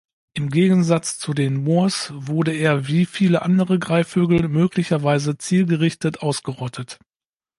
Im 0.33 0.49
Gegensatz 0.49 1.19
zu 1.19 1.31
den 1.35 1.63
Moas 1.63 2.11
wurde 2.15 2.53
er 2.55 2.87
wie 2.87 3.05
viele 3.05 3.43
andere 3.43 3.77
Greifvögel 3.77 4.47
möglicherweise 4.47 5.37
zielgerichtet 5.37 6.23
ausgerottet. 6.23 6.97